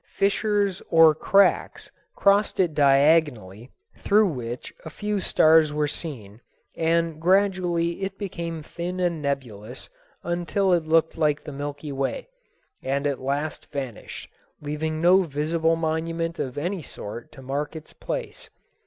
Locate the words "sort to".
16.81-17.43